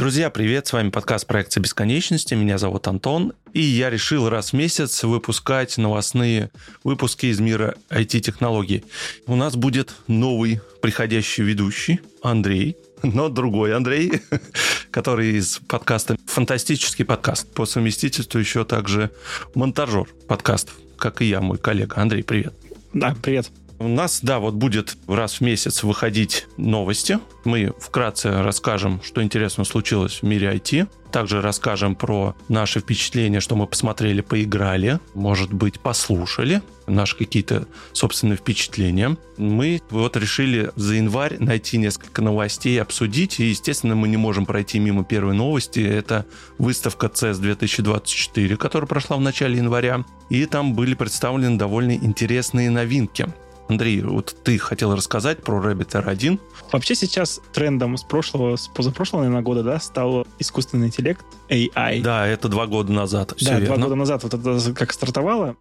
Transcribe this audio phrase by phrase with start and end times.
[0.00, 0.66] Друзья, привет!
[0.66, 2.32] С вами подкаст проекта бесконечности».
[2.32, 3.34] Меня зовут Антон.
[3.52, 6.50] И я решил раз в месяц выпускать новостные
[6.82, 8.82] выпуски из мира IT-технологий.
[9.26, 14.22] У нас будет новый приходящий ведущий Андрей, но другой Андрей,
[14.90, 17.52] который из подкаста «Фантастический подкаст».
[17.52, 19.10] По совместительству еще также
[19.54, 22.00] монтажер подкастов, как и я, мой коллега.
[22.00, 22.54] Андрей, привет.
[22.94, 23.50] Да, привет.
[23.80, 27.18] У нас, да, вот будет раз в месяц выходить новости.
[27.44, 30.86] Мы вкратце расскажем, что интересно случилось в мире IT.
[31.10, 38.36] Также расскажем про наши впечатления, что мы посмотрели, поиграли, может быть, послушали, наши какие-то собственные
[38.36, 39.16] впечатления.
[39.38, 43.40] Мы вот решили за январь найти несколько новостей, обсудить.
[43.40, 45.80] И, естественно, мы не можем пройти мимо первой новости.
[45.80, 46.26] Это
[46.58, 50.04] выставка CES 2024, которая прошла в начале января.
[50.28, 53.26] И там были представлены довольно интересные новинки.
[53.70, 56.40] Андрей, вот ты хотел рассказать про Rabbit R1.
[56.72, 62.02] Вообще сейчас трендом с прошлого, с позапрошлого, наверное, года, да, стал искусственный интеллект, AI.
[62.02, 63.34] Да, это два года назад.
[63.36, 63.66] Все да, верно.
[63.66, 65.56] два года назад вот это как стартовало.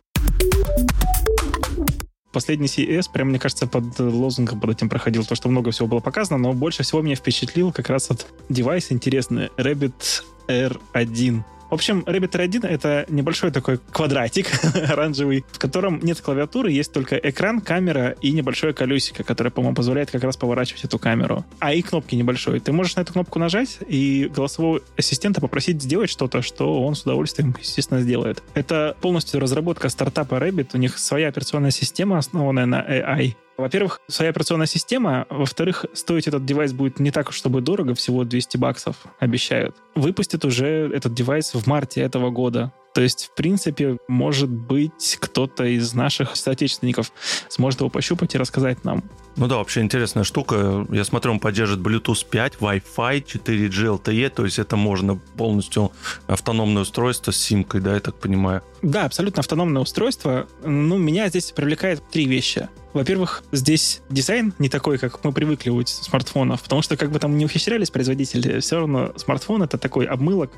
[2.32, 6.00] Последний CES, прям, мне кажется, под лозунгом под этим проходил, то, что много всего было
[6.00, 11.44] показано, но больше всего меня впечатлил как раз от девайс интересный, Rabbit R1.
[11.70, 14.48] В общем, Rabbit R1— это небольшой такой квадратик
[14.90, 20.10] оранжевый, в котором нет клавиатуры, есть только экран, камера и небольшое колесико, которое, по-моему, позволяет
[20.10, 21.46] как раз поворачивать эту камеру.
[21.60, 22.60] А и кнопки небольшой.
[22.60, 27.04] Ты можешь на эту кнопку нажать и голосового ассистента попросить сделать что-то, что он с
[27.04, 28.42] удовольствием, естественно, сделает.
[28.56, 30.70] Это полностью разработка стартапа Rabbit.
[30.74, 33.36] У них своя операционная система, основанная на AI.
[33.60, 35.28] Во-первых, своя операционная система.
[35.30, 39.76] Во-вторых, стоить этот девайс будет не так чтобы дорого, всего 200 баксов обещают.
[39.96, 42.72] Выпустят уже этот девайс в марте этого года.
[42.94, 47.12] То есть, в принципе, может быть, кто-то из наших соотечественников
[47.50, 49.04] сможет его пощупать и рассказать нам.
[49.36, 50.86] Ну да, вообще интересная штука.
[50.92, 55.92] Я смотрю, он поддерживает Bluetooth 5, Wi-Fi, 4G LTE, то есть это можно полностью
[56.28, 58.64] автономное устройство с симкой, да, я так понимаю?
[58.82, 60.48] Да, абсолютно автономное устройство.
[60.64, 62.68] Ну, меня здесь привлекает три вещи.
[62.94, 67.38] Во-первых, здесь дизайн не такой, как мы привыкли у смартфонов, потому что как бы там
[67.38, 70.52] не ухищрялись производители, все равно смартфон это такой обмылок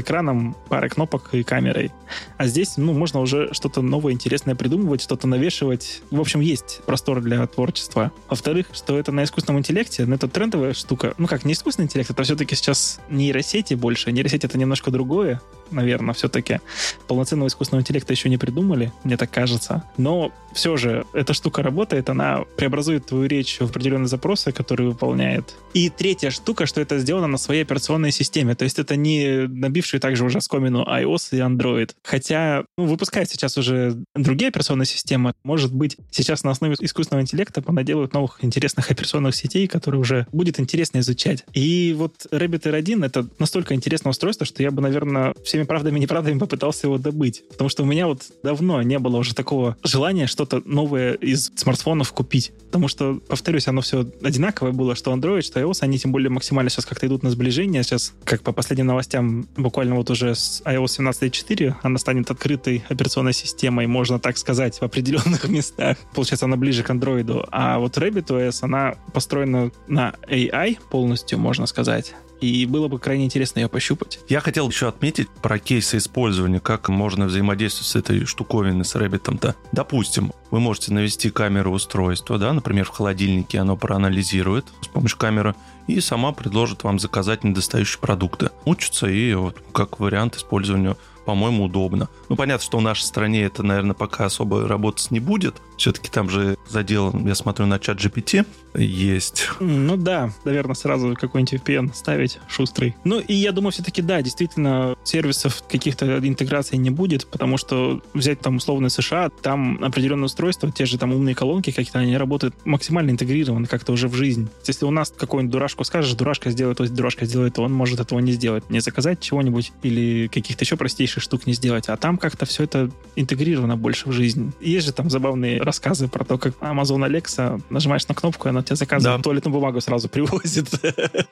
[0.00, 1.92] экраном, парой кнопок и камерой.
[2.36, 6.02] А здесь, ну, можно уже что-то новое, интересное придумывать, что-то навешивать.
[6.10, 8.12] В общем, есть простор для творчества.
[8.28, 11.14] Во-вторых, что это на искусственном интеллекте, ну, это трендовая штука.
[11.18, 14.12] Ну, как, не искусственный интеллект, это все-таки сейчас нейросети больше.
[14.12, 15.40] Нейросеть это немножко другое,
[15.70, 16.60] наверное, все-таки.
[17.06, 19.84] Полноценного искусственного интеллекта еще не придумали, мне так кажется.
[19.96, 25.54] Но все же, эта штука работает, она преобразует твою речь в определенные запросы, которые выполняет.
[25.74, 28.54] И третья штука, что это сделано на своей операционной системе.
[28.54, 31.90] То есть это не набившие также уже скомину iOS и Android.
[32.02, 35.32] Хотя ну, выпускают сейчас уже другие операционные системы.
[35.44, 40.58] Может быть, сейчас на основе искусственного интеллекта понаделают новых интересных операционных сетей, которые уже будет
[40.58, 41.44] интересно изучать.
[41.52, 46.00] И вот Rabbit R1 это настолько интересное устройство, что я бы, наверное, всеми правдами и
[46.02, 47.42] неправдами попытался его добыть.
[47.48, 52.12] Потому что у меня вот давно не было уже такого желания что-то новое из смартфонов
[52.12, 52.52] купить.
[52.66, 56.70] Потому что, повторюсь, оно все одинаковое было, что Android, что iOS, они тем более максимально
[56.70, 57.82] сейчас как-то идут на сближение.
[57.82, 63.32] Сейчас, как по последним новостям, буквально вот уже с iOS 17.4 она станет открытой операционной
[63.32, 65.96] системой, можно так сказать, в определенных местах.
[66.14, 67.48] Получается, она ближе к Android.
[67.50, 73.60] А вот RabbitOS, она построена на AI полностью, можно сказать и было бы крайне интересно
[73.60, 74.20] ее пощупать.
[74.28, 79.54] Я хотел еще отметить про кейсы использования, как можно взаимодействовать с этой штуковиной, с Рэббитом-то.
[79.72, 85.54] Допустим, вы можете навести камеру устройства, да, например, в холодильнике оно проанализирует с помощью камеры
[85.86, 88.50] и сама предложит вам заказать недостающие продукты.
[88.64, 90.96] Учится и вот как вариант использования
[91.28, 92.08] по-моему, удобно.
[92.30, 95.56] Ну, понятно, что в нашей стране это, наверное, пока особо работать не будет.
[95.78, 98.44] Все-таки там же задел, я смотрю, на чат GPT
[98.74, 99.48] есть.
[99.60, 102.94] Ну да, наверное, сразу какой-нибудь VPN ставить шустрый.
[103.04, 108.40] Ну и я думаю, все-таки да, действительно, сервисов каких-то интеграций не будет, потому что взять
[108.40, 113.10] там условно США, там определенные устройства, те же там умные колонки какие-то, они работают максимально
[113.10, 114.48] интегрированы как-то уже в жизнь.
[114.66, 118.00] Если у нас какую-нибудь дурашку скажешь, дурашка сделает, то есть дурашка сделает, то он может
[118.00, 118.68] этого не сделать.
[118.68, 121.88] Не заказать чего-нибудь или каких-то еще простейших штук не сделать.
[121.88, 124.52] А там как-то все это интегрировано больше в жизнь.
[124.60, 128.62] Есть же там забавные рассказы про то, как Amazon Alexa нажимаешь на кнопку, и она
[128.62, 129.22] тебе заказывает да.
[129.22, 130.68] туалетную бумагу сразу привозит.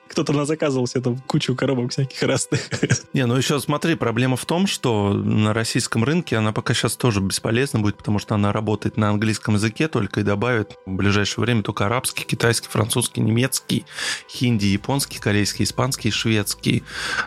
[0.07, 2.61] Кто-то на заказывал себе там кучу коробок всяких разных.
[3.13, 7.19] Не, ну еще смотри, проблема в том, что на российском рынке она пока сейчас тоже
[7.19, 11.63] бесполезна будет, потому что она работает на английском языке только и добавит в ближайшее время
[11.63, 13.85] только арабский, китайский, французский, немецкий,
[14.29, 16.83] хинди, японский, корейский, испанский, шведский.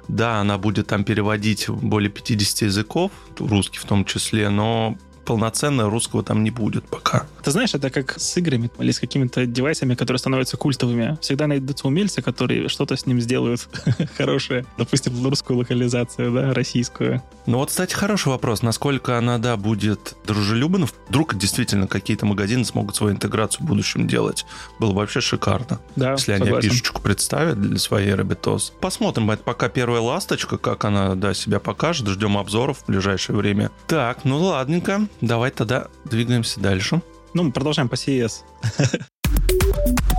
[0.09, 5.89] Да, она будет там переводить более 50 50 языков, русский в том числе, но полноценно
[5.89, 7.27] русского там не будет пока.
[7.43, 11.19] Ты знаешь, это как с играми или с какими-то девайсами, которые становятся культовыми.
[11.21, 13.69] Всегда найдутся умельцы, которые что-то с ним сделают
[14.17, 14.65] хорошее.
[14.79, 17.23] Допустим, русскую локализацию, да, российскую.
[17.47, 18.63] Ну вот, кстати, хороший вопрос.
[18.63, 20.87] Насколько она, да, будет дружелюбна?
[21.09, 24.45] Вдруг действительно какие-то магазины смогут свою интеграцию в будущем делать.
[24.79, 25.81] Было бы вообще шикарно.
[25.97, 26.71] Да, Если они согласен.
[26.71, 28.73] пишечку представят для своей Rebetos.
[28.81, 32.07] Посмотрим, это пока первая ласточка, как она, да, себя покажет.
[32.09, 33.71] Ждем обзоров в ближайшее время.
[33.87, 35.07] Так, ну ладненько.
[35.21, 37.03] Давай тогда двигаемся дальше.
[37.35, 38.43] Ну, мы продолжаем по CS.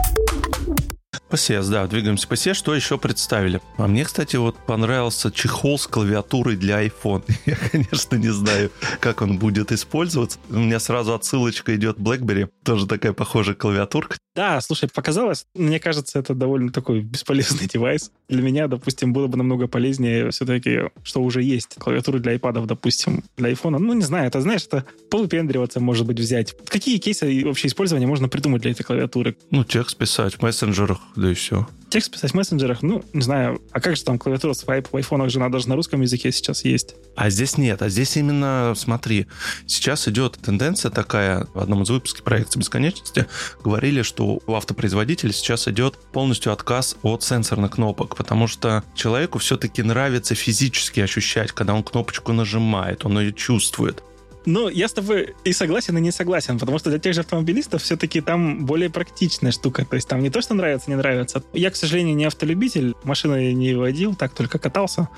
[1.32, 2.56] По CS, да, двигаемся по CS.
[2.56, 3.62] Что еще представили?
[3.78, 7.24] А мне, кстати, вот понравился чехол с клавиатурой для iPhone.
[7.46, 8.70] Я, конечно, не знаю,
[9.00, 10.40] как он будет использоваться.
[10.50, 12.50] У меня сразу отсылочка идет BlackBerry.
[12.66, 14.18] Тоже такая похожая клавиатурка.
[14.36, 18.12] Да, слушай, показалось, мне кажется, это довольно такой бесполезный девайс.
[18.30, 23.24] Для меня, допустим, было бы намного полезнее все-таки, что уже есть клавиатуры для iPad, допустим,
[23.36, 23.78] для айфона.
[23.78, 26.56] Ну, не знаю, это, знаешь, это повыпендриваться, может быть, взять.
[26.66, 29.36] Какие кейсы вообще использования можно придумать для этой клавиатуры?
[29.50, 31.68] Ну, текст писать в мессенджерах, да и все.
[31.90, 33.62] Текст писать в мессенджерах, ну, не знаю.
[33.74, 36.64] А как же там клавиатура свайп в айфонах же, она даже на русском языке сейчас
[36.64, 36.96] есть.
[37.18, 39.28] А здесь нет, а здесь именно, смотри,
[39.68, 43.28] сейчас идет тенденция такая, в одном из выпусков проекта бесконечности
[43.62, 49.84] говорили, что у автопроизводителя сейчас идет полностью отказ от сенсорных кнопок, потому что человеку все-таки
[49.84, 54.02] нравится физически ощущать, когда он кнопочку нажимает, он ее чувствует.
[54.46, 57.84] Ну, я с тобой и согласен, и не согласен, потому что для тех же автомобилистов
[57.84, 59.86] все-таки там более практичная штука.
[59.86, 61.44] То есть там не то, что нравится, не нравится.
[61.54, 65.10] Я, к сожалению, не автолюбитель, машины не водил, так только катался.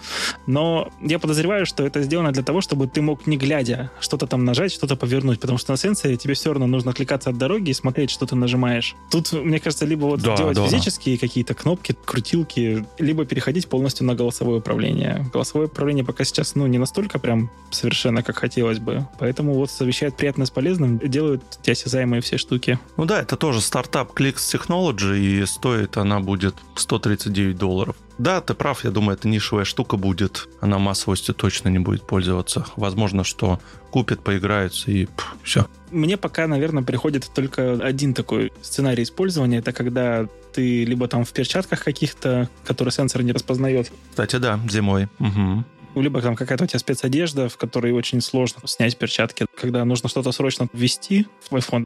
[0.48, 4.46] Но я подозреваю, что это сделано для того, чтобы ты мог, не глядя, что-то там
[4.46, 7.74] нажать, что-то повернуть, потому что на сенсоре тебе все равно нужно отвлекаться от дороги и
[7.74, 8.96] смотреть, что ты нажимаешь.
[9.10, 10.68] Тут, мне кажется, либо вот Да, делать да.
[10.68, 15.26] физические какие-то кнопки, крутилки, либо переходить полностью на голосовое управление.
[15.32, 19.08] Голосовое управление пока сейчас, ну, не настолько прям совершенно, как хотелось бы.
[19.20, 22.80] Поэтому вот совмещают приятное с полезным, делают эти осязаемые все штуки.
[22.98, 27.96] Ну да, это тоже стартап Clicks Technology, и стоит она будет 139 долларов.
[28.18, 30.48] Да, ты прав, я думаю, это нишевая штука будет.
[30.62, 32.66] Она массовостью точно не будет пользоваться.
[32.76, 33.60] Возможно, что
[33.92, 35.08] купят, поиграются и
[35.44, 35.68] все.
[35.92, 39.58] Мне пока, наверное, приходит только один такой сценарий использования.
[39.58, 45.08] Это когда ты либо там в перчатках каких-то, которые сенсор не распознает, Кстати, да, зимой.
[45.20, 45.66] Мгм.
[46.02, 50.32] Либо там какая-то у тебя спецодежда, в которой очень сложно снять перчатки, когда нужно что-то
[50.32, 51.86] срочно ввести в iPhone.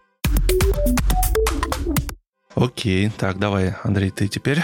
[2.56, 4.62] Окей, так, давай, Андрей, ты теперь.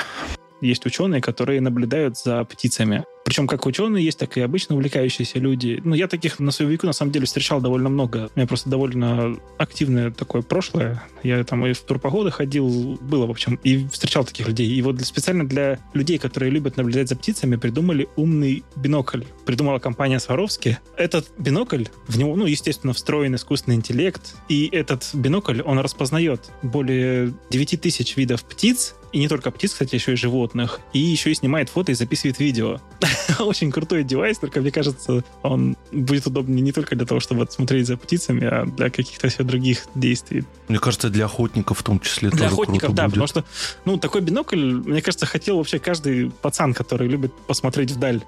[0.61, 3.03] Есть ученые, которые наблюдают за птицами.
[3.23, 5.81] Причем как ученые есть, так и обычно увлекающиеся люди.
[5.83, 8.29] Ну, я таких на свою веку, на самом деле, встречал довольно много.
[8.35, 11.03] У меня просто довольно активное такое прошлое.
[11.23, 14.67] Я там и в турпогоды ходил, было, в общем, и встречал таких людей.
[14.67, 19.23] И вот специально для людей, которые любят наблюдать за птицами, придумали умный бинокль.
[19.45, 20.79] Придумала компания Сваровски.
[20.97, 27.33] Этот бинокль, в него, ну, естественно, встроен искусственный интеллект, и этот бинокль, он распознает более
[27.49, 30.79] 9 тысяч видов птиц, и не только птиц, кстати, еще и животных.
[30.91, 32.79] И еще и снимает фото и записывает видео.
[33.39, 37.85] Очень крутой девайс, только мне кажется, он будет удобнее не только для того, чтобы смотреть
[37.85, 40.43] за птицами, а для каких-то еще других действий.
[40.67, 43.11] Мне кажется, для охотников в том числе Для тоже охотников, круто да, будет.
[43.11, 43.45] потому что,
[43.85, 48.23] ну, такой бинокль, мне кажется, хотел вообще каждый пацан, который любит посмотреть вдаль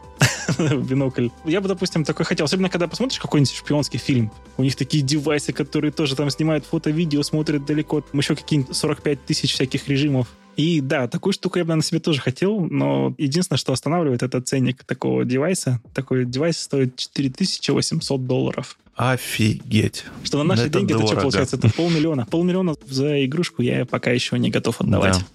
[0.48, 1.30] в бинокль.
[1.46, 4.32] Я бы, допустим, такой хотел, особенно когда посмотришь какой-нибудь шпионский фильм.
[4.58, 8.04] У них такие девайсы, которые тоже там снимают фото, видео, смотрят далеко.
[8.14, 10.28] Еще какие-нибудь 45 тысяч всяких режимов.
[10.56, 14.42] И да, такую штуку я бы на себе тоже хотел, но единственное, что останавливает, это
[14.42, 15.82] ценник такого девайса.
[15.94, 18.78] Такой девайс стоит 4800 долларов.
[18.96, 20.06] Офигеть.
[20.24, 21.22] Что на наши Это деньги, это что дорого.
[21.24, 21.58] получается?
[21.58, 22.26] Это полмиллиона.
[22.26, 25.20] Полмиллиона за игрушку я пока еще не готов отдавать.
[25.20, 25.26] Да.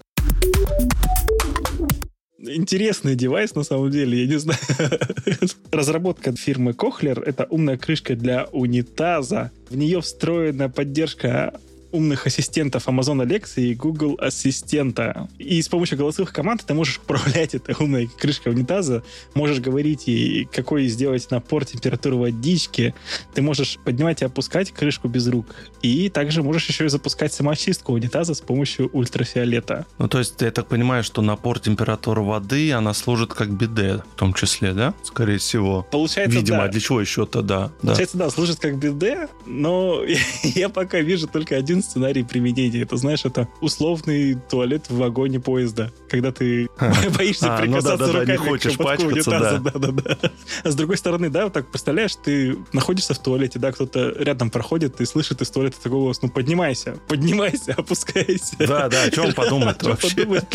[2.43, 4.59] Интересный девайс, на самом деле, я не знаю.
[5.71, 9.51] Разработка фирмы Кохлер— это умная крышка для унитаза.
[9.69, 11.53] В нее встроена поддержка
[11.91, 15.27] умных ассистентов Amazon Alexa и Google Ассистента.
[15.37, 20.45] И с помощью голосовых команд ты можешь управлять этой умной крышкой унитаза, можешь говорить ей,
[20.45, 22.93] какой сделать напор, температуру водички,
[23.33, 25.47] ты можешь поднимать и опускать крышку без рук.
[25.81, 29.85] И также можешь еще и запускать самоочистку унитаза с помощью ультрафиолета.
[29.97, 34.15] Ну, то есть, я так понимаю, что напор температуры воды, она служит как биде, в
[34.15, 34.93] том числе, да?
[35.03, 35.85] Скорее всего.
[35.91, 36.67] Получается, Видимо, да.
[36.69, 37.71] для чего еще-то, да.
[37.81, 37.87] да.
[37.87, 40.03] Получается, да, служит как биде, но
[40.43, 42.81] я пока вижу только один сценарий применения.
[42.81, 46.69] Это, знаешь, это условный туалет в вагоне поезда, когда ты
[47.17, 49.59] боишься А, ну прикасаться руками к хочешь пачкаться, унитаза.
[49.59, 50.17] Да-да-да.
[50.63, 54.49] А с другой стороны, да, вот так представляешь, ты находишься в туалете, да, кто-то рядом
[54.49, 58.55] проходит, ты слышишь из туалета такой голос, ну поднимайся, поднимайся, опускайся.
[58.59, 60.45] Да, да, о чем Что вообще?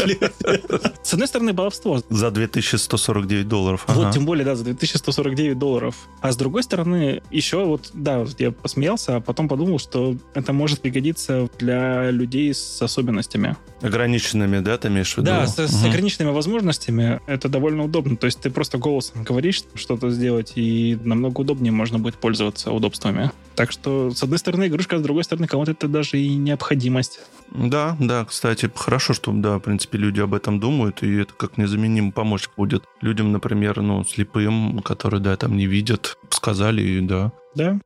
[1.02, 2.02] С одной стороны, баловство.
[2.09, 3.85] За 2149 долларов.
[3.88, 5.95] Вот, тем более, да, за 2149 долларов.
[6.21, 10.80] А с другой стороны, еще вот, да, я посмеялся, а потом подумал, что это может
[10.80, 11.15] пригодиться
[11.58, 13.56] для людей с особенностями.
[13.82, 15.26] Ограниченными, да, ты имеешь в виду?
[15.26, 15.90] Да, с, с Мгм.
[15.90, 18.16] ограниченными возможностями это довольно удобно.
[18.16, 23.30] То есть ты просто голосом говоришь что-то сделать, и намного удобнее можно будет пользоваться удобствами.
[23.54, 27.20] Так что, с одной стороны, игрушка, а с другой стороны, кому-то это даже и необходимость.
[27.50, 31.58] Да, да, кстати, хорошо, что, да, в принципе, люди об этом думают, и это как
[31.58, 37.32] незаменимый помощник будет людям, например, ну, слепым, которые, да, там не видят, сказали, и да.
[37.54, 37.78] Да?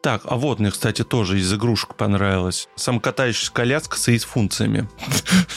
[0.00, 2.68] Так, а вот мне, кстати, тоже из игрушек понравилось.
[2.76, 4.88] Самокатающаяся коляска с функциями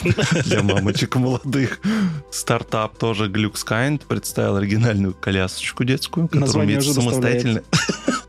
[0.44, 1.80] для мамочек молодых.
[2.30, 7.62] Стартап тоже Glückskind представил оригинальную колясочку детскую, которая умеет самостоятельно...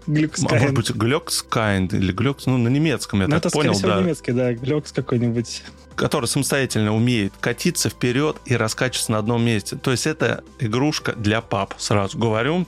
[0.05, 0.61] А Глюкскайн.
[0.61, 3.91] может быть, Glückskind или Glück, ну, на немецком, я Ну, так это, понял, скорее всего,
[3.91, 4.01] да.
[4.01, 5.63] немецкий, да, Глюкс какой-нибудь.
[5.95, 9.75] Который самостоятельно умеет катиться вперед и раскачиваться на одном месте.
[9.75, 12.65] То есть это игрушка для пап, сразу говорю,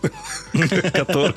[0.94, 1.36] которые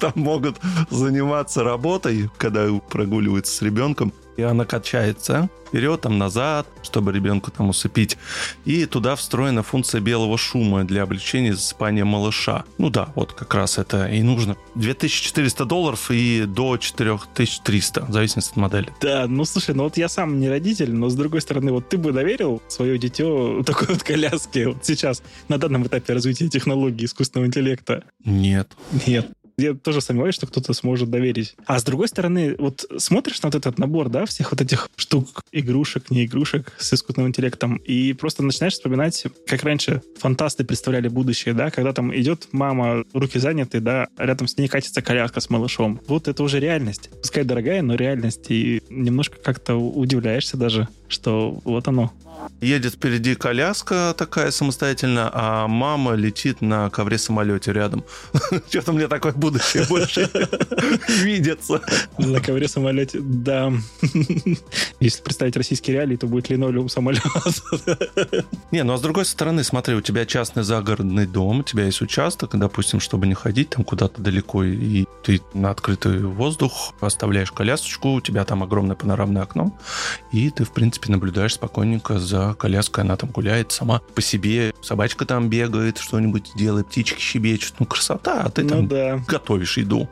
[0.00, 0.56] там могут
[0.90, 7.68] заниматься работой, когда прогуливаются с ребенком, и она качается вперед, там назад, чтобы ребенку там
[7.68, 8.16] усыпить.
[8.64, 12.64] И туда встроена функция белого шума для облегчения засыпания малыша.
[12.78, 14.56] Ну да, вот как раз это и нужно.
[14.76, 18.88] 2400 долларов и до 4300, в зависимости от модели.
[19.00, 21.98] Да, ну слушай, ну вот я сам не родитель, но с другой стороны, вот ты
[21.98, 27.48] бы доверил свое дитё такой вот коляске вот сейчас, на данном этапе развития технологий искусственного
[27.48, 28.04] интеллекта?
[28.24, 28.72] Нет.
[29.06, 29.28] Нет.
[29.58, 31.56] Я тоже сомневаюсь, что кто-то сможет доверить.
[31.66, 35.42] А с другой стороны, вот смотришь на вот этот набор, да, всех вот этих штук,
[35.50, 41.54] игрушек, не игрушек с искусственным интеллектом, и просто начинаешь вспоминать, как раньше фантасты представляли будущее,
[41.54, 45.50] да, когда там идет мама, руки заняты, да, а рядом с ней катится коляска с
[45.50, 46.00] малышом.
[46.06, 47.10] Вот это уже реальность.
[47.20, 48.46] Пускай дорогая, но реальность.
[48.50, 52.12] И немножко как-то удивляешься даже, что вот оно.
[52.60, 58.04] Едет впереди коляска такая самостоятельно, а мама летит на ковре-самолете рядом.
[58.68, 60.28] Что-то мне такое будущее больше
[61.22, 61.80] видится.
[62.18, 63.72] На ковре самолете, да.
[65.00, 67.22] Если представить российские реалии, то будет линолеум самолет.
[68.72, 72.00] Не, ну а с другой стороны, смотри, у тебя частный загородный дом, у тебя есть
[72.00, 78.14] участок, допустим, чтобы не ходить там куда-то далеко, и ты на открытый воздух оставляешь колясочку,
[78.14, 79.76] у тебя там огромное панорамное окно,
[80.32, 85.24] и ты, в принципе, наблюдаешь спокойненько за коляской, она там гуляет сама по себе, собачка
[85.24, 89.22] там бегает, что-нибудь делает, птички щебечут, ну красота, а ты Ну там да.
[89.26, 90.08] готовишь еду.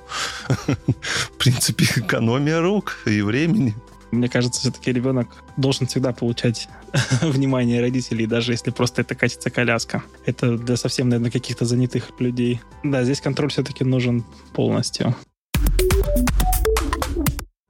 [0.67, 3.75] В принципе, экономия рук и времени.
[4.13, 6.69] Мне кажется, все-таки ребенок должен всегда получать
[7.23, 10.03] внимание родителей, даже если просто это катится коляска.
[10.25, 12.61] Это для совсем, наверное, каких-то занятых людей.
[12.85, 15.15] Да, здесь контроль все-таки нужен полностью.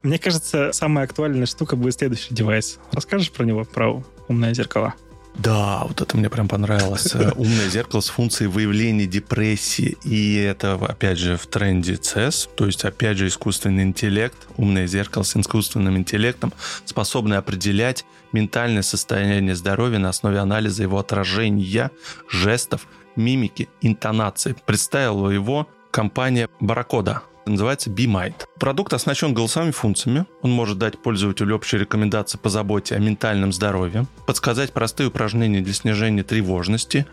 [0.06, 2.78] Мне кажется, самая актуальная штука будет следующий девайс.
[2.92, 4.94] Расскажешь про него, про умное зеркало?
[5.34, 7.12] Да, вот это мне прям понравилось.
[7.12, 9.98] Э, Умное зеркало с функцией выявления депрессии.
[10.04, 12.48] И это, опять же, в тренде CES.
[12.54, 14.36] То есть, опять же, искусственный интеллект.
[14.56, 16.52] Умное зеркало с искусственным интеллектом,
[16.84, 21.90] способное определять ментальное состояние здоровья на основе анализа его отражения,
[22.30, 22.86] жестов,
[23.16, 24.54] мимики, интонации.
[24.66, 27.22] Представила его компания Баракода.
[27.46, 28.34] Называется BeMind.
[28.58, 30.26] Продукт оснащен голосовыми функциями.
[30.42, 35.72] Он может дать пользователю общие рекомендации по заботе о ментальном здоровье, подсказать простые упражнения для
[35.72, 37.06] снижения тревожности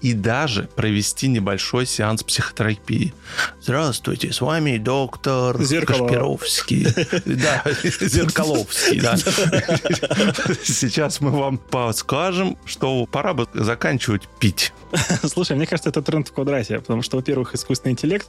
[0.00, 3.12] и даже провести небольшой сеанс психотерапии.
[3.60, 6.08] Здравствуйте, с вами доктор Зеркало.
[6.08, 6.86] Кашпировский.
[7.34, 7.62] Да,
[8.00, 9.16] Зеркаловский, да.
[10.62, 14.72] Сейчас мы вам подскажем, что пора бы заканчивать пить.
[15.24, 18.28] Слушай, мне кажется, это тренд в квадрате, потому что, во-первых, искусственный интеллект,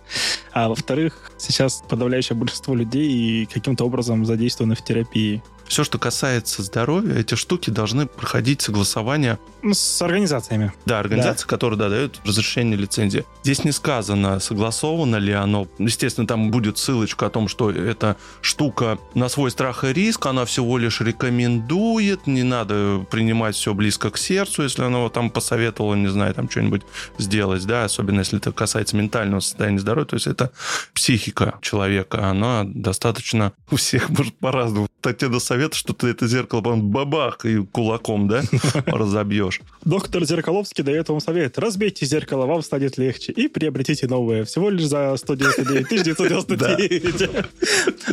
[0.52, 5.44] а во-вторых, сейчас подавляющее большинство людей каким-то образом задействованы в терапии.
[5.68, 10.72] Все, что касается здоровья, эти штуки должны проходить согласование Ну, с организациями.
[10.86, 13.26] Да, организации, которые да, дают разрешение лицензии.
[13.44, 15.68] Здесь не сказано, согласовано ли оно.
[15.80, 20.46] Естественно, там будет ссылочка о том, что эта штука на свой страх и риск, она
[20.46, 26.08] всего лишь рекомендует, не надо принимать все близко к сердцу, если она там посоветовала, не
[26.08, 26.84] знаю, там что-нибудь
[27.18, 30.52] сделать, да, особенно если это касается ментального состояния здоровья, то есть это
[30.94, 34.88] психика человека, она достаточно у всех может по-разному.
[35.02, 38.44] Тебе посоветует, что ты это зеркало, потом бабах, и кулаком, да,
[38.86, 39.62] разобьешь.
[39.86, 41.58] Доктор Зеркаловский дает вам совет.
[41.58, 43.32] Разбейте зеркало, вам станет легче.
[43.32, 44.44] И приобретите новое.
[44.44, 47.30] Всего лишь за 199 999.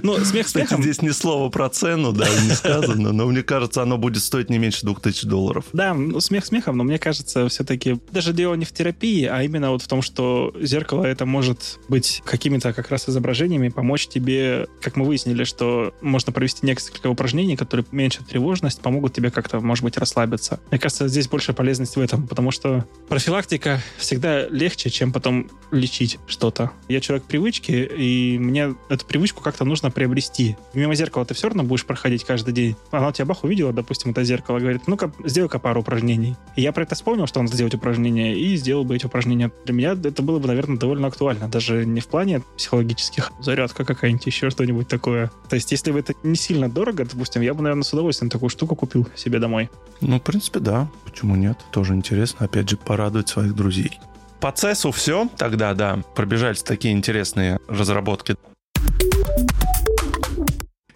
[0.02, 0.82] Ну, смех смехом.
[0.82, 4.58] Здесь ни слова про цену, да, не сказано, но мне кажется, оно будет стоить не
[4.58, 5.64] меньше 2000 долларов.
[5.72, 9.70] Да, ну, смех смехом, но мне кажется, все-таки даже дело не в терапии, а именно
[9.70, 14.96] вот в том, что зеркало это может быть какими-то как раз изображениями, помочь тебе, как
[14.96, 19.96] мы выяснили, что можно провести несколько упражнений, которые меньше тревожность, помогут тебе как-то, может быть,
[19.98, 20.60] расслабиться.
[20.70, 26.18] Мне кажется, здесь больше полезность в этом, потому что профилактика всегда легче, чем потом лечить
[26.26, 26.70] что-то.
[26.88, 30.56] Я человек привычки, и мне эту привычку как-то нужно приобрести.
[30.74, 32.76] Мимо зеркала ты все равно будешь проходить каждый день.
[32.90, 36.36] Она у тебя бах увидела, допустим, это зеркало, говорит, ну-ка, сделай-ка пару упражнений.
[36.56, 39.50] И я про это вспомнил, что надо сделать упражнения, и сделал бы эти упражнения.
[39.64, 41.48] Для меня это было бы, наверное, довольно актуально.
[41.48, 45.30] Даже не в плане психологических зарядка какая-нибудь, еще что-нибудь такое.
[45.48, 48.50] То есть, если бы это не сильно дорого, допустим, я бы, наверное, с удовольствием такую
[48.50, 49.70] штуку купил себе домой.
[50.00, 50.88] Ну, в принципе, да.
[51.04, 51.56] Почему нет?
[51.70, 54.00] Тоже интересно, опять же, порадовать своих друзей.
[54.40, 58.34] По CES все, тогда, да, пробежались такие интересные разработки.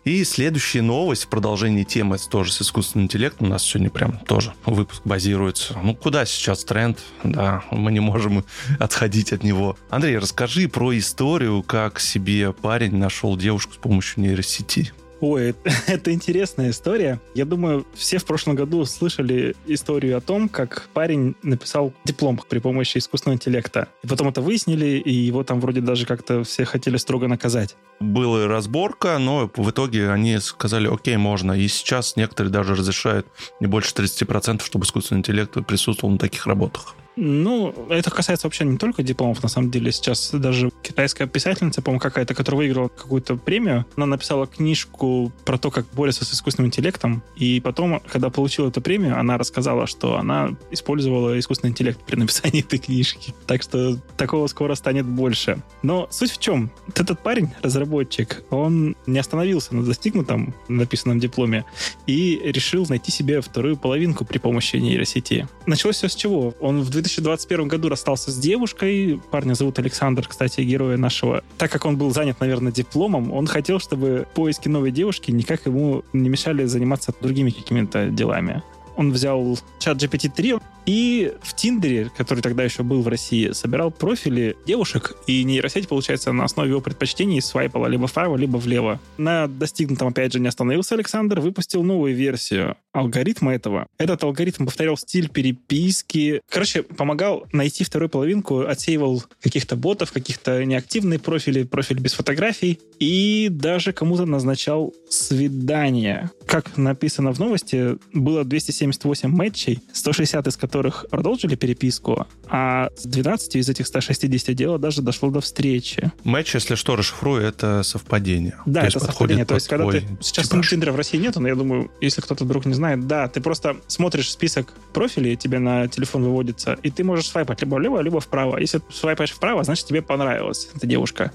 [0.02, 3.46] И следующая новость в продолжении темы тоже с искусственным интеллектом.
[3.46, 5.78] У нас сегодня прям тоже выпуск базируется.
[5.80, 6.98] Ну, куда сейчас тренд?
[7.22, 8.44] Да, мы не можем
[8.80, 9.76] отходить от него.
[9.90, 14.92] Андрей, расскажи про историю, как себе парень нашел девушку с помощью нейросети.
[15.20, 15.54] Ой,
[15.86, 17.20] это интересная история.
[17.34, 22.58] Я думаю, все в прошлом году слышали историю о том, как парень написал диплом при
[22.58, 23.88] помощи искусственного интеллекта.
[24.02, 27.76] И потом это выяснили, и его там вроде даже как-то все хотели строго наказать.
[28.00, 31.52] Была разборка, но в итоге они сказали, окей, можно.
[31.52, 33.26] И сейчас некоторые даже разрешают
[33.60, 36.94] не больше 30%, чтобы искусственный интеллект присутствовал на таких работах.
[37.16, 39.90] Ну, это касается вообще не только дипломов, на самом деле.
[39.90, 45.70] Сейчас даже китайская писательница, по-моему, какая-то, которая выиграла какую-то премию, она написала книжку про то,
[45.70, 47.22] как борется с искусственным интеллектом.
[47.36, 52.60] И потом, когда получила эту премию, она рассказала, что она использовала искусственный интеллект при написании
[52.60, 53.34] этой книжки.
[53.46, 55.62] Так что такого скоро станет больше.
[55.82, 56.70] Но суть в чем?
[56.94, 61.64] Этот парень, разработчик, он не остановился на достигнутом написанном дипломе
[62.06, 65.48] и решил найти себе вторую половинку при помощи нейросети.
[65.66, 66.54] Началось все с чего?
[66.60, 69.20] Он в 2021 году расстался с девушкой.
[69.30, 71.42] Парня зовут Александр, кстати, героя нашего.
[71.58, 76.04] Так как он был занят, наверное, дипломом, он хотел, чтобы поиски новой девушки никак ему
[76.12, 78.62] не мешали заниматься другими какими-то делами
[78.96, 84.56] он взял чат GPT-3 и в Тиндере, который тогда еще был в России, собирал профили
[84.66, 89.00] девушек, и нейросеть, получается, на основе его предпочтений свайпала либо вправо, либо влево.
[89.18, 93.88] На достигнутом, опять же, не остановился Александр, выпустил новую версию алгоритма этого.
[93.98, 96.40] Этот алгоритм повторял стиль переписки.
[96.48, 103.48] Короче, помогал найти вторую половинку, отсеивал каких-то ботов, каких-то неактивные профили, профиль без фотографий, и
[103.50, 106.30] даже кому-то назначал свидание.
[106.46, 108.44] Как написано в новости, было
[108.86, 115.02] 278 матчей, 160 из которых продолжили переписку, а с 12 из этих 160 дело даже
[115.02, 116.12] дошло до встречи.
[116.24, 118.58] Матч, если что, расшифрую, это совпадение.
[118.66, 119.44] Да, то это совпадение.
[119.44, 120.04] То есть, когда ты...
[120.20, 120.70] Сейчас типаж.
[120.70, 123.76] Тиндера в России нету, но я думаю, если кто-то вдруг не знает, да, ты просто
[123.86, 128.58] смотришь список профилей, тебе на телефон выводится, и ты можешь свайпать либо влево, либо вправо.
[128.58, 131.32] Если свайпаешь вправо, значит, тебе понравилась эта девушка.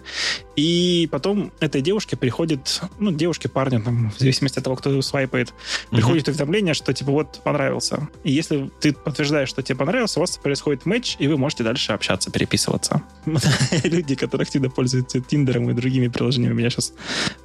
[0.55, 5.53] И потом этой девушке приходит, ну, девушке, парню, там, в зависимости от того, кто свайпает,
[5.89, 8.07] приходит уведомление, что, типа, вот, понравился.
[8.23, 11.93] И если ты подтверждаешь, что тебе понравился, у вас происходит матч, и вы можете дальше
[11.93, 13.01] общаться, переписываться.
[13.83, 16.93] Люди, которые активно пользуются Тиндером и другими приложениями, меня сейчас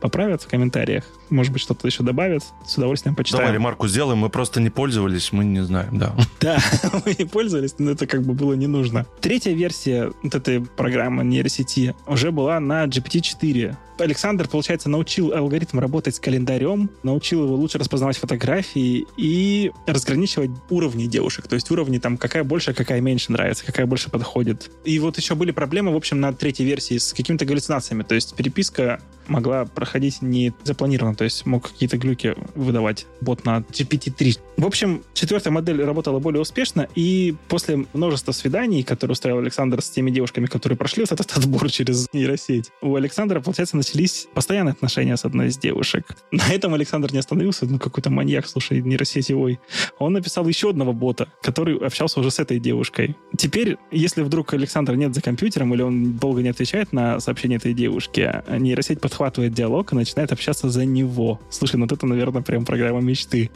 [0.01, 1.05] поправят в комментариях.
[1.31, 2.43] Может быть, что-то еще добавят.
[2.67, 3.45] С удовольствием почитаем.
[3.45, 4.19] Давай ремарку сделаем.
[4.19, 6.15] Мы просто не пользовались, мы не знаем, да.
[6.41, 6.59] Да,
[7.05, 9.07] мы не пользовались, но это как бы было не нужно.
[9.21, 13.77] Третья версия вот этой программы нейросети уже была на GPT-4.
[13.99, 21.07] Александр, получается, научил алгоритм работать с календарем, научил его лучше распознавать фотографии и разграничивать уровни
[21.07, 21.47] девушек.
[21.47, 24.71] То есть уровни там, какая больше, какая меньше нравится, какая больше подходит.
[24.85, 28.03] И вот еще были проблемы, в общем, на третьей версии с какими-то галлюцинациями.
[28.03, 33.59] То есть переписка могла проходить не запланированно, то есть мог какие-то глюки выдавать бот на
[33.59, 34.39] GPT-3.
[34.59, 39.91] В общем, четвертая модель работала более успешно, и после множества свиданий, которые устраивал Александр с
[39.91, 45.17] теми девушками, которые прошли вот этот отбор через нейросеть, у Александра, получается, начались постоянные отношения
[45.17, 46.17] с одной из девушек.
[46.31, 49.61] На этом Александр не остановился, ну какой-то маньяк, слушай, нейросетевой.
[49.99, 53.17] Он написал еще одного бота, который общался уже с этой девушкой.
[53.37, 57.75] Теперь, если вдруг Александр нет за компьютером или он долго не отвечает на сообщение этой
[57.75, 61.41] девушки, нейросеть подхватывает диалог и начинает общаться за него.
[61.51, 63.51] Слушай, ну вот это, наверное, прям программа мечты.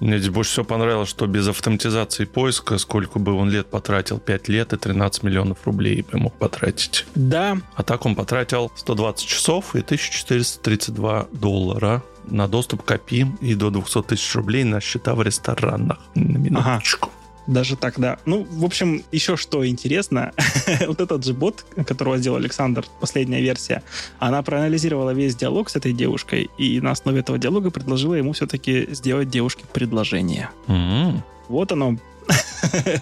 [0.00, 4.48] Мне здесь больше всего понравилось, что без автоматизации поиска, сколько бы он лет потратил, 5
[4.48, 7.06] лет и 13 миллионов рублей бы мог потратить.
[7.14, 7.58] Да.
[7.74, 13.70] А так он потратил 120 часов и 1432 доллара на доступ к API и до
[13.70, 15.98] 200 тысяч рублей на счета в ресторанах.
[16.14, 17.08] На минуточку.
[17.08, 17.24] Ага.
[17.46, 18.18] Даже так, да.
[18.24, 20.32] Ну, в общем, еще что интересно,
[20.86, 23.82] вот этот же бот, которого сделал Александр, последняя версия,
[24.18, 28.88] она проанализировала весь диалог с этой девушкой и на основе этого диалога предложила ему все-таки
[28.94, 30.50] сделать девушке предложение.
[30.68, 31.20] Mm-hmm.
[31.48, 31.98] Вот оно,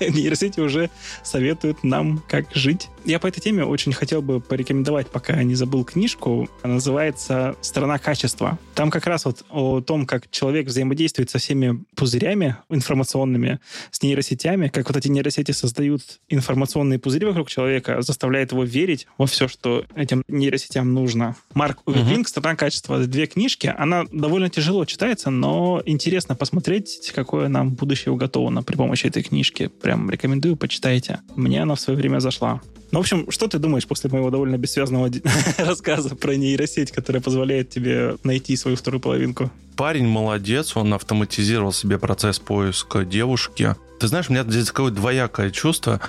[0.00, 0.90] нейросети уже
[1.22, 2.88] советуют нам, как жить.
[3.04, 6.48] Я по этой теме очень хотел бы порекомендовать, пока не забыл книжку.
[6.62, 8.58] Она называется «Страна качества».
[8.74, 13.58] Там как раз вот о том, как человек взаимодействует со всеми пузырями информационными,
[13.90, 19.26] с нейросетями, как вот эти нейросети создают информационные пузыри вокруг человека, заставляет его верить во
[19.26, 21.36] все, что этим нейросетям нужно.
[21.54, 22.98] Марк Уверлинг «Страна качества».
[22.98, 23.72] Две книжки.
[23.76, 29.68] Она довольно тяжело читается, но интересно посмотреть, какое нам будущее уготовано при помощи этой книжки.
[29.80, 31.20] Прям рекомендую, почитайте.
[31.36, 32.60] Мне она в свое время зашла.
[32.90, 35.10] Ну, в общем, что ты думаешь после моего довольно бессвязного
[35.58, 39.50] рассказа про нейросеть, которая позволяет тебе найти свою вторую половинку?
[39.76, 43.74] Парень молодец, он автоматизировал себе процесс поиска девушки.
[43.98, 46.00] Ты знаешь, у меня здесь какое-то двоякое чувство,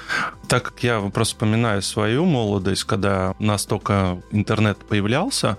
[0.47, 5.58] так как я просто вспоминаю свою молодость, когда настолько интернет появлялся,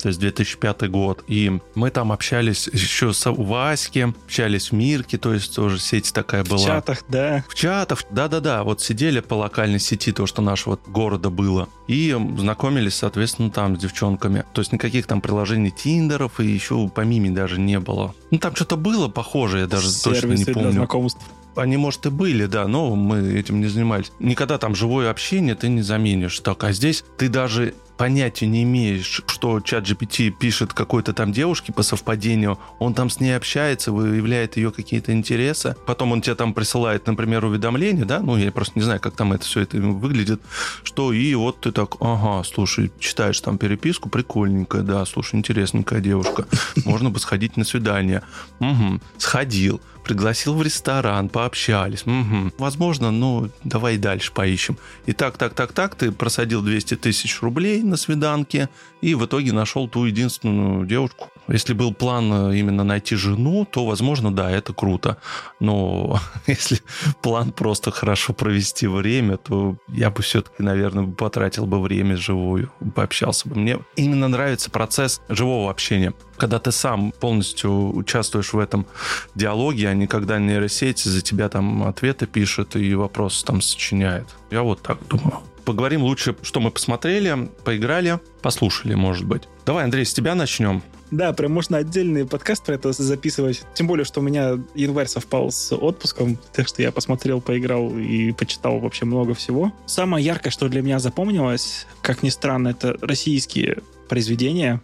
[0.00, 5.34] то есть 2005 год, и мы там общались еще с Ваське, общались в Мирке, то
[5.34, 6.58] есть тоже сеть такая была.
[6.58, 7.44] В чатах, да.
[7.48, 12.94] В чатах, да-да-да, вот сидели по локальной сети, то, что нашего города было, и знакомились,
[12.94, 14.44] соответственно, там с девчонками.
[14.54, 18.14] То есть никаких там приложений Тиндеров и еще помимо даже не было.
[18.30, 20.70] Ну, там что-то было похоже, я даже Сервисы точно не помню.
[20.70, 21.20] Для знакомств.
[21.56, 24.10] Они, может, и были, да, но мы этим не занимались.
[24.18, 26.40] Никогда там живое общение ты не заменишь.
[26.40, 31.72] Так, а здесь ты даже понятия не имеешь, что чат GPT пишет какой-то там девушке
[31.72, 36.54] по совпадению, он там с ней общается, выявляет ее какие-то интересы, потом он тебе там
[36.54, 40.40] присылает, например, уведомление, да, ну, я просто не знаю, как там это все это выглядит,
[40.82, 46.46] что и вот ты так, ага, слушай, читаешь там переписку, прикольненькая, да, слушай, интересненькая девушка,
[46.84, 48.22] можно бы сходить на свидание.
[48.60, 52.02] Угу, сходил, пригласил в ресторан, пообщались.
[52.02, 52.52] Угу.
[52.58, 54.76] Возможно, ну, давай дальше поищем.
[55.06, 58.68] И так, так, так, так, ты просадил 200 тысяч рублей на свиданке
[59.00, 61.30] и в итоге нашел ту единственную девушку.
[61.46, 65.18] Если был план э, именно найти жену, то, возможно, да, это круто.
[65.60, 66.80] Но если
[67.22, 73.48] план просто хорошо провести время, то я бы все-таки, наверное, потратил бы время живую, пообщался
[73.48, 73.56] бы.
[73.56, 76.14] Мне именно нравится процесс живого общения.
[76.36, 78.86] Когда ты сам полностью участвуешь в этом
[79.34, 84.34] диалоге, а не когда нейросеть за тебя там ответы пишет и вопросы там сочиняет.
[84.50, 89.42] Я вот так думаю поговорим лучше, что мы посмотрели, поиграли, послушали, может быть.
[89.66, 90.82] Давай, Андрей, с тебя начнем.
[91.10, 93.62] Да, прям можно отдельный подкаст про это записывать.
[93.74, 98.32] Тем более, что у меня январь совпал с отпуском, так что я посмотрел, поиграл и
[98.32, 99.72] почитал вообще много всего.
[99.86, 104.82] Самое яркое, что для меня запомнилось, как ни странно, это российские произведения.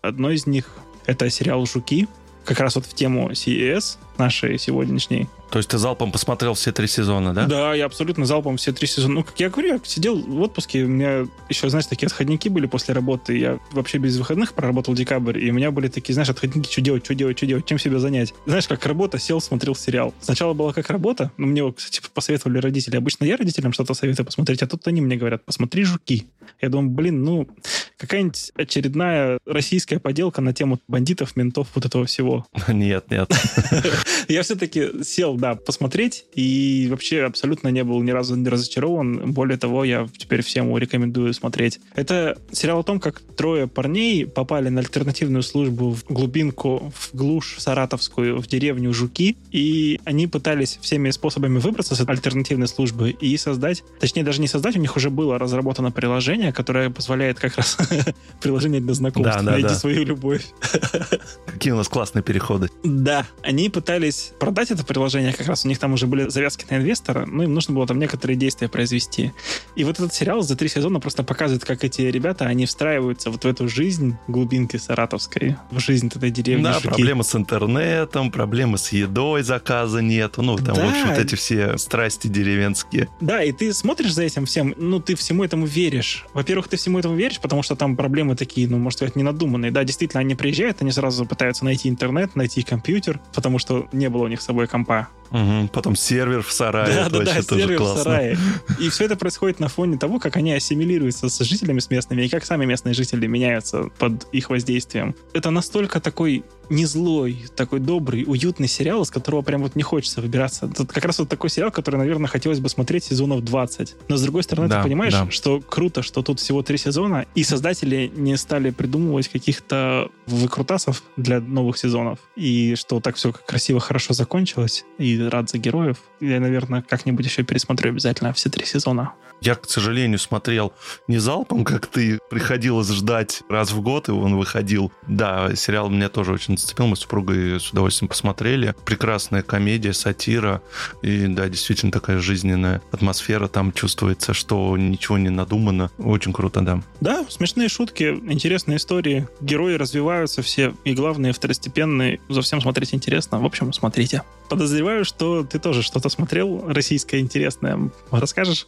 [0.00, 0.70] Одно из них—
[1.06, 2.08] это сериал «Жуки»,
[2.44, 5.28] как раз вот в тему CES нашей сегодняшней.
[5.50, 7.46] То есть ты залпом посмотрел все три сезона, да?
[7.46, 9.14] Да, я абсолютно залпом все три сезона.
[9.14, 12.66] Ну, как я говорю, я сидел в отпуске, у меня еще, знаешь, такие отходники были
[12.66, 13.38] после работы.
[13.38, 17.04] Я вообще без выходных проработал декабрь, и у меня были такие, знаешь, отходники, что делать,
[17.04, 18.34] что делать, что делать, чем себя занять.
[18.46, 20.12] Знаешь, как работа, сел, смотрел сериал.
[20.20, 22.96] Сначала было как работа, но мне, кстати, посоветовали родители.
[22.96, 26.26] Обычно я родителям что-то советую посмотреть, а тут они мне говорят, посмотри «Жуки».
[26.60, 27.48] Я думаю, блин, ну,
[27.96, 32.46] какая-нибудь очередная российская поделка на тему бандитов, ментов, вот этого всего.
[32.68, 33.30] Нет, нет.
[34.28, 39.32] Я все-таки сел да, посмотреть, и вообще абсолютно не был ни разу не разочарован.
[39.32, 41.80] Более того, я теперь всем рекомендую смотреть.
[41.94, 47.56] Это сериал о том, как трое парней попали на альтернативную службу в глубинку, в глушь
[47.58, 53.82] саратовскую, в деревню Жуки, и они пытались всеми способами выбраться с альтернативной службы и создать,
[54.00, 57.76] точнее даже не создать, у них уже было разработано приложение, которое позволяет как раз
[58.40, 59.74] приложение для знакомств да, да, найти да.
[59.74, 60.46] свою любовь.
[61.46, 62.68] Какие у нас классные переходы.
[62.84, 63.68] Да, они
[63.98, 67.42] пытались продать это приложение, как раз у них там уже были завязки на инвестора, ну,
[67.42, 69.32] им нужно было там некоторые действия произвести.
[69.74, 73.42] И вот этот сериал за три сезона просто показывает, как эти ребята, они встраиваются вот
[73.42, 76.62] в эту жизнь глубинки саратовской, в жизнь этой деревни.
[76.62, 76.86] Да, Жуки.
[76.86, 80.86] проблемы с интернетом, проблемы с едой, заказа нет, ну, там, да.
[80.86, 83.08] в общем, вот эти все страсти деревенские.
[83.20, 86.24] Да, и ты смотришь за этим всем, ну, ты всему этому веришь.
[86.34, 89.72] Во-первых, ты всему этому веришь, потому что там проблемы такие, ну, может сказать, ненадуманные.
[89.72, 94.24] Да, действительно, они приезжают, они сразу пытаются найти интернет, найти компьютер, потому что не было
[94.24, 95.08] у них с собой компа.
[95.30, 96.94] Угу, потом сервер в сарае.
[96.94, 98.38] Да, да, да, сервер в сарае.
[98.80, 102.28] И все это происходит на фоне того, как они ассимилируются с жителями с местными, и
[102.28, 105.14] как сами местные жители меняются под их воздействием.
[105.32, 110.20] Это настолько такой не злой, такой добрый, уютный сериал, из которого прям вот не хочется
[110.20, 110.68] выбираться.
[110.68, 113.96] Тут как раз вот такой сериал, который, наверное, хотелось бы смотреть сезонов 20.
[114.08, 115.30] Но с другой стороны, да, ты понимаешь, да.
[115.30, 121.40] что круто, что тут всего три сезона, и создатели не стали придумывать каких-то выкрутасов для
[121.40, 122.18] новых сезонов.
[122.36, 124.84] И что так все красиво, хорошо закончилось.
[124.98, 125.98] И рад за героев.
[126.20, 129.14] Я, наверное, как-нибудь еще пересмотрю обязательно все три сезона.
[129.40, 130.72] Я, к сожалению, смотрел
[131.06, 132.18] не залпом, как ты.
[132.30, 134.92] Приходилось ждать раз в год, и он выходил.
[135.06, 136.86] Да, сериал меня тоже очень зацепил.
[136.86, 138.74] Мы с супругой с удовольствием посмотрели.
[138.84, 140.62] Прекрасная комедия, сатира.
[141.02, 143.48] И да, действительно такая жизненная атмосфера.
[143.48, 145.90] Там чувствуется, что ничего не надумано.
[145.98, 146.82] Очень круто, да.
[147.00, 149.28] Да, смешные шутки, интересные истории.
[149.40, 150.74] Герои развиваются все.
[150.84, 152.20] И главные, второстепенные.
[152.28, 153.40] За всем смотреть интересно.
[153.40, 154.22] В общем, смотрите.
[154.48, 157.90] Подозреваю, что ты тоже что-то смотрел российское интересное.
[158.10, 158.66] Расскажешь?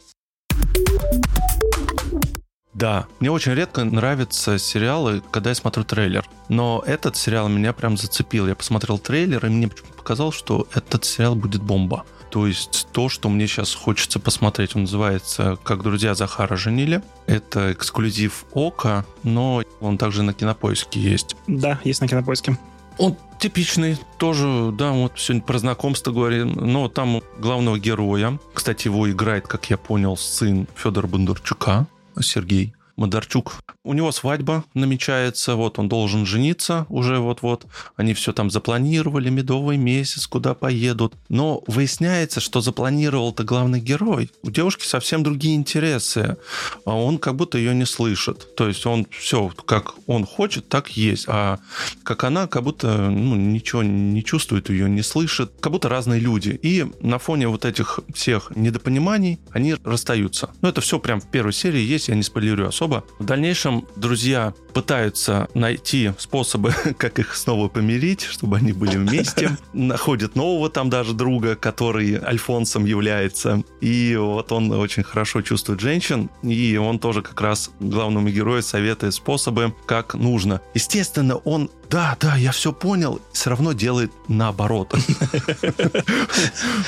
[2.81, 6.27] Да, мне очень редко нравятся сериалы, когда я смотрю трейлер.
[6.49, 8.47] Но этот сериал меня прям зацепил.
[8.47, 9.69] Я посмотрел трейлер, и мне
[9.99, 12.07] показалось, что этот сериал будет бомба.
[12.31, 17.03] То есть то, что мне сейчас хочется посмотреть, он называется «Как друзья Захара женили».
[17.27, 21.37] Это эксклюзив Ока, но он также на Кинопоиске есть.
[21.49, 22.57] Да, есть на Кинопоиске.
[23.01, 29.11] Он типичный, тоже, да, вот сегодня про знакомство говорим, но там главного героя, кстати, его
[29.11, 31.87] играет, как я понял, сын Федора Бондарчука,
[32.21, 32.75] Сергей.
[33.01, 33.55] Модарчук.
[33.83, 37.65] У него свадьба намечается, вот он должен жениться уже вот-вот.
[37.97, 41.15] Они все там запланировали, медовый месяц, куда поедут.
[41.31, 44.31] Но выясняется, что запланировал-то главный герой.
[44.43, 46.37] У девушки совсем другие интересы,
[46.85, 48.55] а он как будто ее не слышит.
[48.55, 51.25] То есть он все, как он хочет, так есть.
[51.27, 51.59] А
[52.03, 55.53] как она, как будто ну, ничего не чувствует, ее не слышит.
[55.61, 56.51] Как будто разные люди.
[56.63, 60.51] И на фоне вот этих всех недопониманий они расстаются.
[60.61, 63.05] Но это все прям в первой серии есть, я не спойлерю особо особо.
[63.19, 69.57] В дальнейшем друзья пытаются найти способы, как их снова помирить, чтобы они были вместе.
[69.73, 73.63] Находят нового там даже друга, который Альфонсом является.
[73.81, 79.15] И вот он очень хорошо чувствует женщин, и он тоже как раз главному герою советует
[79.15, 80.61] способы, как нужно.
[80.75, 84.95] Естественно, он да, да, я все понял, все равно делает наоборот.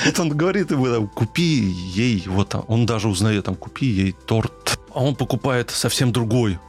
[0.05, 5.03] Вот он говорит ему, купи ей, вот он даже узнает, там, купи ей торт а
[5.03, 6.59] он покупает совсем другой.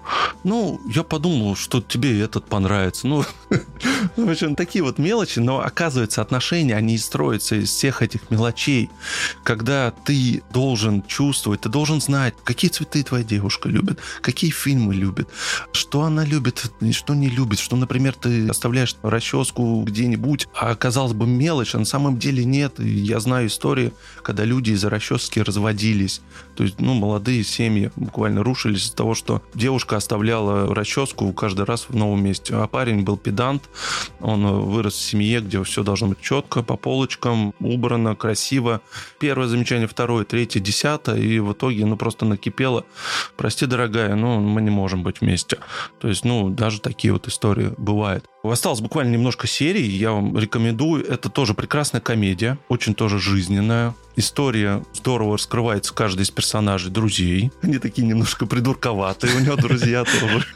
[0.45, 3.07] Ну, я подумал, что тебе этот понравится.
[3.07, 3.25] Ну,
[4.17, 8.91] в общем, такие вот мелочи, но оказывается, отношения, они строятся из всех этих мелочей.
[9.43, 15.29] Когда ты должен чувствовать, ты должен знать, какие цветы твоя девушка любит, какие фильмы любит,
[15.73, 21.27] что она любит, что не любит, что, например, ты оставляешь расческу где-нибудь, а казалось бы
[21.27, 22.79] мелочь, а на самом деле нет.
[22.79, 26.21] Я знаю истории, когда люди из-за расчески разводились.
[26.57, 30.94] То есть, ну, молодые семьи буквально рушились из-за того, что девушка оставляла расческу
[31.35, 32.55] каждый раз в новом месте.
[32.55, 33.69] А парень был педант,
[34.21, 38.81] он вырос в семье, где все должно быть четко, по полочкам, убрано, красиво.
[39.19, 42.85] Первое замечание, второе, третье, десятое, и в итоге, ну, просто накипело.
[43.37, 45.59] Прости, дорогая, ну, мы не можем быть вместе.
[46.01, 48.27] То есть, ну, даже такие вот истории бывают.
[48.53, 51.07] Осталось буквально немножко серий, я вам рекомендую.
[51.07, 53.95] Это тоже прекрасная комедия, очень тоже жизненная.
[54.17, 57.51] История здорово раскрывается каждый из персонажей друзей.
[57.63, 60.47] Они такие немножко придурковатые, у него друзья тоже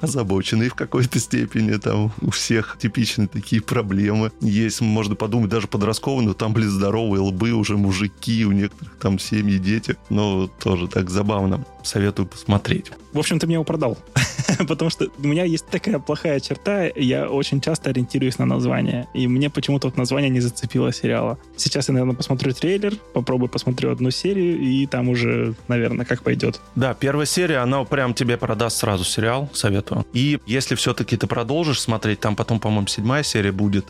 [0.00, 1.72] озабоченные в какой-то степени.
[1.76, 4.32] Там у всех типичные такие проблемы.
[4.40, 9.18] Есть, можно подумать, даже подростковые, но там, блин, здоровые лбы, уже мужики, у некоторых там
[9.18, 9.96] семьи, дети.
[10.08, 11.66] Но тоже так забавно.
[11.82, 12.90] Советую посмотреть.
[13.12, 13.98] В общем, ты мне его продал.
[14.68, 19.08] Потому что у меня есть такая плохая черта, я очень часто ориентируюсь на название.
[19.14, 21.38] И мне почему-то вот название не зацепило сериала.
[21.56, 26.60] Сейчас я, наверное, посмотрю трейлер, попробую посмотрю одну серию, и там уже, наверное, как пойдет.
[26.74, 30.06] Да, первая серия, она прям тебе продаст сразу сериал, советую.
[30.12, 33.86] И если все-таки ты продолжишь смотреть, там потом, по-моему, седьмая серия будет,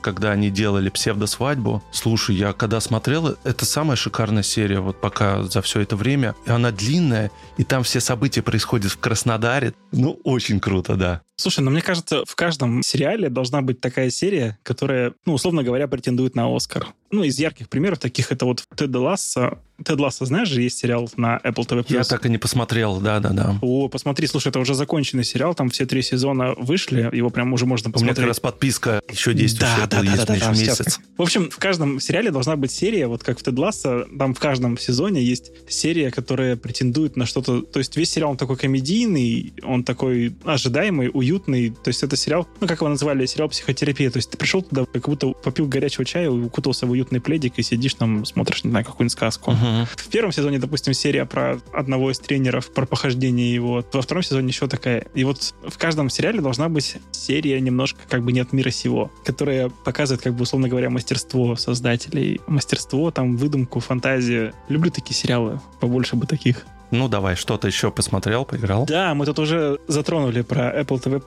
[0.00, 1.82] когда они делали псевдосвадьбу.
[1.92, 6.34] Слушай, я когда смотрел, это самая шикарная серия вот пока за все это время.
[6.46, 9.74] И она длинная, и там все события происходят в Краснодаре.
[9.92, 11.22] Ну, очень круто, да.
[11.42, 15.88] Слушай, ну мне кажется, в каждом сериале должна быть такая серия, которая, ну, условно говоря,
[15.88, 16.86] претендует на Оскар.
[17.10, 19.58] Ну, из ярких примеров таких это вот Тед Ласса.
[19.84, 21.84] Тед Ласса, знаешь же, есть сериал на Apple TV+.
[21.88, 23.58] Я так и не посмотрел, да-да-да.
[23.60, 27.66] О, посмотри, слушай, это уже законченный сериал, там все три сезона вышли, его прям уже
[27.66, 28.18] можно посмотреть.
[28.18, 30.98] У меня как раз подписка еще действующая, да, да, да, да, да, еще месяц.
[31.16, 34.40] В общем, в каждом сериале должна быть серия, вот как в Тед Ласса, там в
[34.40, 39.52] каждом сезоне есть серия, которая претендует на что-то, то есть весь сериал он такой комедийный,
[39.62, 44.16] он такой ожидаемый, уютный, то есть это сериал, ну, как его называли, сериал психотерапия, то
[44.16, 47.62] есть ты пришел туда, как будто попил горячего чая укутался в уют уютный пледик и
[47.62, 49.52] сидишь там, смотришь, не знаю, какую-нибудь сказку.
[49.86, 53.84] В первом сезоне, допустим, серия про одного из тренеров, про похождение его.
[53.92, 55.06] Во втором сезоне еще такая.
[55.14, 59.10] И вот в каждом сериале должна быть серия немножко как бы не от мира сего,
[59.24, 62.40] которая показывает, как бы, условно говоря, мастерство создателей.
[62.46, 64.52] Мастерство, там, выдумку, фантазию.
[64.68, 65.60] Люблю такие сериалы.
[65.80, 66.64] Побольше бы таких.
[66.90, 68.84] Ну, давай, что-то еще посмотрел, поиграл.
[68.84, 71.20] Да, мы тут уже затронули про Apple TV+.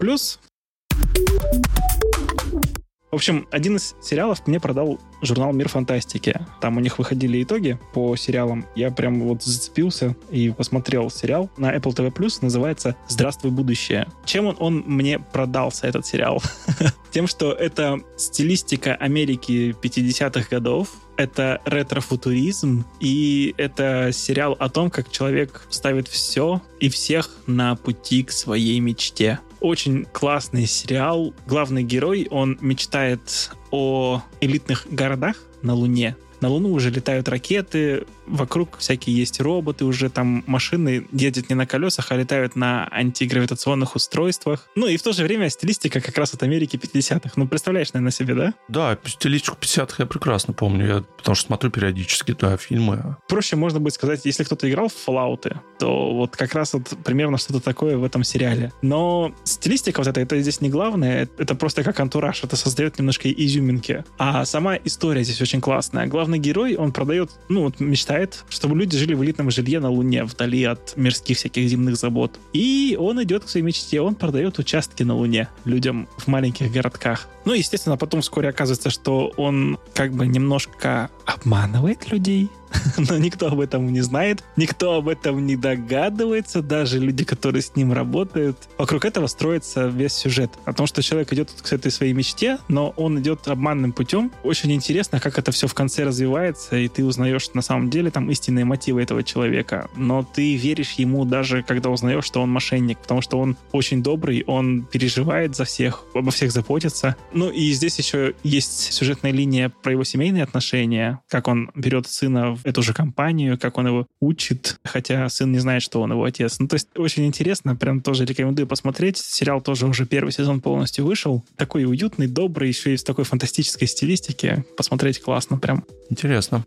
[3.15, 6.37] В общем, один из сериалов мне продал журнал «Мир фантастики».
[6.59, 8.65] Там у них выходили итоги по сериалам.
[8.75, 14.07] Я прям вот зацепился и посмотрел сериал на Apple TV+, называется «Здравствуй, будущее».
[14.25, 16.43] Чем он, он мне продался, этот сериал?
[17.11, 25.09] Тем, что это стилистика Америки 50-х годов, это ретро-футуризм, и это сериал о том, как
[25.09, 29.39] человек ставит все и всех на пути к своей мечте.
[29.65, 31.33] Очень классный сериал.
[31.47, 36.15] Главный герой, он мечтает о элитных городах на Луне.
[36.39, 41.65] На Луну уже летают ракеты, вокруг всякие есть роботы, уже там машины ездят не на
[41.65, 44.69] колесах, а летают на антигравитационных устройствах.
[44.75, 47.31] Ну и в то же время стилистика как раз от Америки 50-х.
[47.35, 48.53] Ну, представляешь, наверное, себе, да?
[48.67, 53.17] Да, стилистику 50-х я прекрасно помню, я, потому что смотрю периодически да, фильмы.
[53.27, 57.37] Проще можно будет сказать, если кто-то играл в Fallout, то вот как раз вот примерно
[57.37, 58.71] что-то такое в этом сериале.
[58.81, 63.29] Но стилистика вот эта, это здесь не главное, это просто как антураж, это создает немножко
[63.31, 64.03] изюминки.
[64.17, 66.07] А сама история здесь очень классная.
[66.07, 68.14] Главный герой, он продает, ну вот мечтает,
[68.49, 72.39] чтобы люди жили в элитном жилье на Луне, вдали от мирских всяких земных забот.
[72.53, 77.27] И он идет к своей мечте, он продает участки на Луне людям в маленьких городках.
[77.45, 82.49] Ну, естественно, потом вскоре оказывается, что он как бы немножко обманывает людей,
[82.97, 87.75] но никто об этом не знает, никто об этом не догадывается, даже люди, которые с
[87.75, 88.57] ним работают.
[88.77, 90.51] Вокруг этого строится весь сюжет.
[90.65, 94.31] О том, что человек идет к этой своей мечте, но он идет обманным путем.
[94.43, 98.29] Очень интересно, как это все в конце развивается, и ты узнаешь на самом деле там
[98.29, 99.89] истинные мотивы этого человека.
[99.95, 104.43] Но ты веришь ему даже, когда узнаешь, что он мошенник, потому что он очень добрый,
[104.47, 107.15] он переживает за всех, обо всех заботится.
[107.33, 112.54] Ну и здесь еще есть сюжетная линия про его семейные отношения, как он берет сына
[112.55, 116.23] в эту же компанию, как он его учит, хотя сын не знает, что он его
[116.23, 116.59] отец.
[116.59, 119.17] Ну, то есть очень интересно, прям тоже рекомендую посмотреть.
[119.17, 121.43] Сериал тоже уже первый сезон полностью вышел.
[121.55, 124.65] Такой уютный, добрый, еще и в такой фантастической стилистике.
[124.77, 125.85] Посмотреть классно прям.
[126.09, 126.65] Интересно.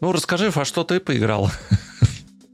[0.00, 1.50] Ну, расскажи, во что ты поиграл?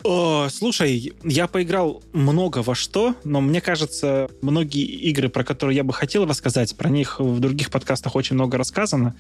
[0.04, 5.82] О, слушай, я поиграл много во что, но мне кажется, многие игры, про которые я
[5.82, 9.14] бы хотел рассказать, про них в других подкастах очень много рассказано.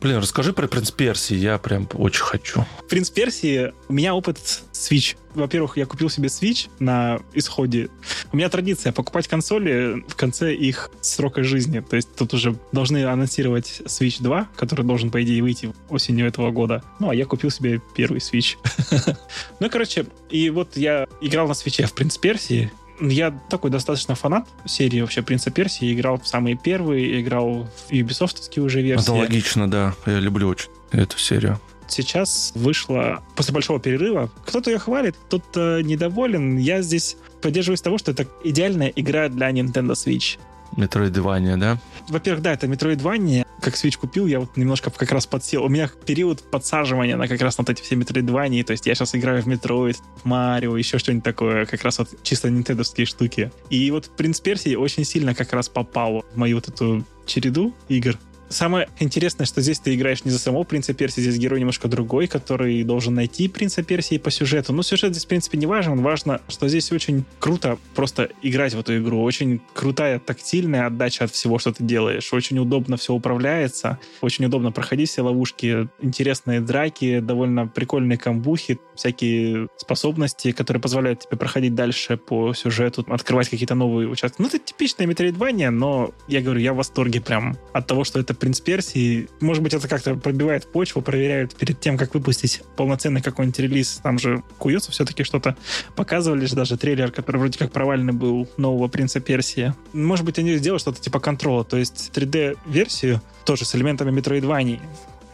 [0.00, 2.66] Блин, расскажи про «Принц Персии», я прям очень хочу.
[2.88, 4.38] «Принц Персии», у меня опыт
[4.72, 5.16] Switch.
[5.34, 7.88] Во-первых, я купил себе Switch на исходе.
[8.32, 11.80] У меня традиция покупать консоли в конце их срока жизни.
[11.80, 16.50] То есть тут уже должны анонсировать Switch 2, который должен, по идее, выйти осенью этого
[16.50, 16.84] года.
[17.00, 18.56] Ну, а я купил себе первый Switch.
[19.60, 24.48] Ну, короче, и вот я играл на Switch в «Принц Персии», я такой достаточно фанат
[24.66, 25.92] серии вообще «Принца Персии».
[25.92, 29.04] Играл в самые первые, играл в Ubisoftские уже версии.
[29.04, 29.94] Это логично, да.
[30.06, 31.60] Я люблю очень эту серию.
[31.86, 34.30] Сейчас вышла после большого перерыва.
[34.46, 36.56] Кто-то ее хвалит, кто-то недоволен.
[36.56, 40.38] Я здесь поддерживаюсь того, что это идеальная игра для Nintendo Switch.
[40.76, 41.78] Метроидвания, да?
[42.08, 43.46] Во-первых, да, это Metroidvania.
[43.60, 45.64] Как Switch купил, я вот немножко как раз подсел.
[45.64, 48.64] У меня период подсаживания на как раз на вот эти все Metroidvania.
[48.64, 51.66] То есть я сейчас играю в в Марио, еще что-нибудь такое.
[51.66, 53.52] Как раз вот чисто нинтендовские штуки.
[53.70, 58.18] И вот Принц Персии очень сильно как раз попал в мою вот эту череду игр.
[58.48, 62.26] Самое интересное, что здесь ты играешь не за самого принца Персии, здесь герой немножко другой,
[62.26, 64.72] который должен найти принца Персии по сюжету.
[64.72, 66.00] Но сюжет здесь, в принципе, не важен.
[66.02, 69.22] Важно, что здесь очень круто просто играть в эту игру.
[69.22, 72.32] Очень крутая тактильная отдача от всего, что ты делаешь.
[72.32, 73.98] Очень удобно все управляется.
[74.20, 75.88] Очень удобно проходить все ловушки.
[76.00, 83.48] Интересные драки, довольно прикольные камбухи, всякие способности, которые позволяют тебе проходить дальше по сюжету, открывать
[83.48, 84.40] какие-то новые участки.
[84.40, 88.33] Ну, это типичное метроидвания, но я говорю, я в восторге прям от того, что это
[88.38, 89.28] принц Персии.
[89.40, 94.00] Может быть, это как-то пробивает почву, проверяют перед тем, как выпустить полноценный какой-нибудь релиз.
[94.02, 95.56] Там же куется все-таки что-то.
[95.96, 99.74] Показывали же даже трейлер, который вроде как провальный был нового принца Персии.
[99.92, 104.80] Может быть, они сделают что-то типа контрола, то есть 3D-версию тоже с элементами метроидваний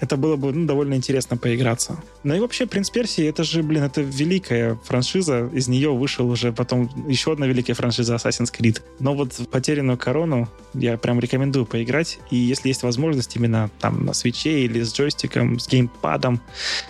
[0.00, 2.02] это было бы ну, довольно интересно поиграться.
[2.24, 5.50] Ну и вообще, «Принц Персии»— это же, блин, это великая франшиза.
[5.52, 8.80] Из нее вышел уже потом еще одна великая франшиза Assassin's Creed.
[8.98, 12.18] Но вот «Потерянную корону» я прям рекомендую поиграть.
[12.30, 16.40] И если есть возможность именно там на свече или с джойстиком, с геймпадом,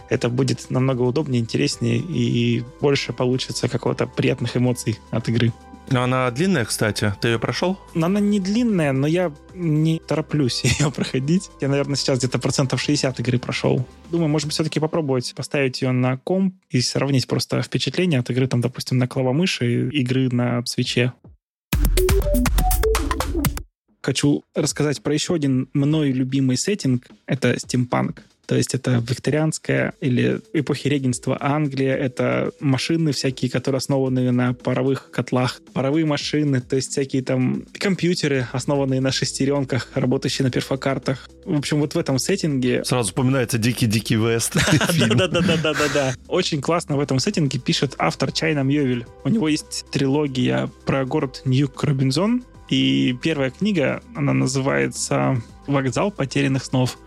[0.08, 5.52] это будет намного удобнее, интереснее и больше получится какого-то приятных эмоций от игры.
[5.90, 7.12] Она длинная, кстати.
[7.20, 7.76] Ты ее прошел?
[7.96, 11.50] Она не длинная, но я не тороплюсь ее проходить.
[11.60, 13.84] Я, наверное, сейчас где-то процентов 60 игры прошел.
[14.10, 18.46] Думаю, может быть, все-таки попробовать поставить ее на комп и сравнить просто впечатление от игры,
[18.46, 21.12] там, допустим, на клавомыши, игры на свече.
[24.00, 27.08] Хочу рассказать про еще один мной любимый сеттинг.
[27.26, 28.22] Это стимпанк.
[28.50, 35.12] То есть это викторианская или эпохи регенства Англия, это машины всякие, которые основаны на паровых
[35.12, 41.30] котлах, паровые машины, то есть всякие там компьютеры, основанные на шестеренках, работающие на перфокартах.
[41.44, 42.84] В общем, вот в этом сеттинге...
[42.84, 44.54] Сразу вспоминается Дикий-Дикий Вест.
[44.98, 46.14] Да-да-да-да-да-да.
[46.26, 49.06] Очень классно в этом сеттинге пишет автор Чайна Мьёвель.
[49.22, 55.40] У него есть трилогия про город Ньюк-Робинзон, и первая книга, она называется
[55.70, 56.98] «Вокзал потерянных снов».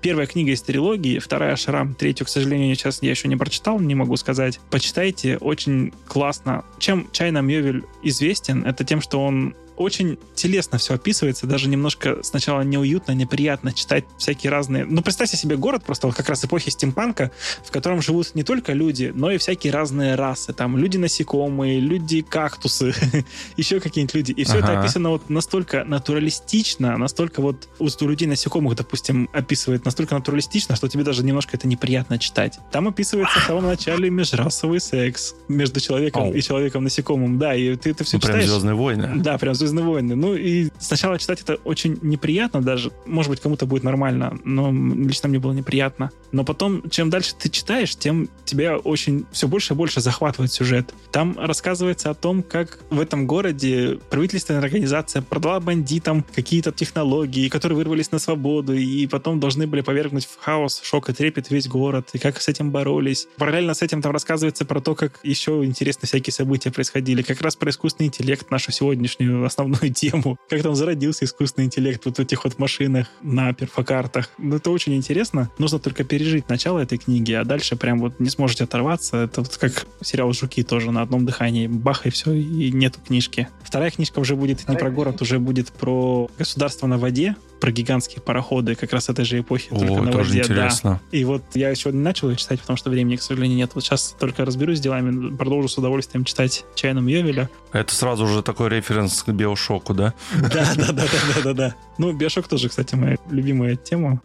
[0.00, 3.94] Первая книга из трилогии, вторая «Шрам», третью, к сожалению, сейчас я еще не прочитал, не
[3.94, 4.60] могу сказать.
[4.70, 6.64] Почитайте, очень классно.
[6.78, 12.60] Чем Чайна Мьёвель известен, это тем, что он очень телесно все описывается, даже немножко сначала
[12.60, 14.84] неуютно, неприятно читать всякие разные...
[14.84, 17.30] Ну, представьте себе город просто вот как раз эпохи стимпанка,
[17.64, 20.52] в котором живут не только люди, но и всякие разные расы.
[20.52, 22.94] Там люди-насекомые, люди-кактусы,
[23.56, 24.32] еще какие-нибудь люди.
[24.32, 24.72] И все ага.
[24.72, 31.04] это описано вот настолько натуралистично, настолько вот у людей-насекомых, допустим, описывает настолько натуралистично, что тебе
[31.04, 32.58] даже немножко это неприятно читать.
[32.70, 36.36] Там описывается в самом начале межрасовый секс между человеком oh.
[36.36, 37.38] и человеком-насекомым.
[37.38, 38.44] Да, и ты это все ну, читаешь.
[38.44, 39.12] Прям «Звездные войны».
[39.16, 40.16] Да, прям «Звездные войны».
[40.16, 42.90] Ну и сначала читать это очень неприятно даже.
[43.06, 46.10] Может быть, кому-то будет нормально, но лично мне было неприятно.
[46.32, 50.94] Но потом, чем дальше ты читаешь, тем тебя очень все больше и больше захватывает сюжет.
[51.10, 57.76] Там рассказывается о том, как в этом городе правительственная организация продала бандитам какие-то технологии, которые
[57.76, 62.10] вырвались на свободу, и потом должны были повергнуть в хаос, шок и трепет весь город,
[62.12, 63.28] и как с этим боролись.
[63.36, 67.56] Параллельно с этим там рассказывается про то, как еще интересно всякие события происходили, как раз
[67.56, 69.59] про искусственный интеллект, нашу сегодняшнюю основную
[69.94, 74.30] тему, как там зародился искусственный интеллект вот в этих вот машинах на перфокартах.
[74.38, 75.50] Ну, это очень интересно.
[75.58, 79.18] Нужно только пережить начало этой книги, а дальше прям вот не сможете оторваться.
[79.18, 81.66] Это вот как сериал «Жуки» тоже на одном дыхании.
[81.66, 83.48] Бах, и все, и нету книжки.
[83.62, 88.22] Вторая книжка уже будет не про город, уже будет про государство на воде, про гигантские
[88.22, 90.44] пароходы как раз этой же эпохи, О, только на воде.
[90.48, 91.00] Да.
[91.12, 93.70] И вот я еще не начал ее читать, потому что времени, к сожалению, нет.
[93.74, 97.50] Вот сейчас только разберусь с делами, продолжу с удовольствием читать Чайном Йовеля.
[97.72, 100.14] Это сразу же такой референс к Биошоку, да?
[100.34, 101.74] Да, да, да, да, да, да.
[101.98, 104.20] Ну, Биошок тоже, кстати, моя любимая тема.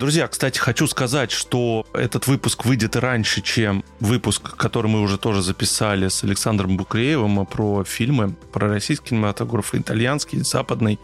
[0.00, 5.42] Друзья, кстати, хочу сказать, что этот выпуск выйдет раньше, чем выпуск, который мы уже тоже
[5.42, 10.98] записали с Александром Букреевым про фильмы, про российский кинематограф, итальянский, западный,